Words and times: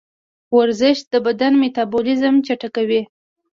ورزش 0.57 0.97
د 1.11 1.13
بدن 1.25 1.53
میتابولیزم 1.61 2.35
چټکوي. 2.45 3.01